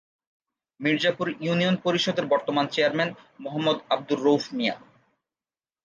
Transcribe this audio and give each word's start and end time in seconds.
Mirzapur 0.79 1.27
union 1.41 1.75
পরিষদের 1.83 2.25
বর্তমান 2.25 2.65
chairman 2.67 3.09
মো:আব্দুর 3.43 4.19
রউফ 4.23 4.43
মিয়া। 4.57 4.75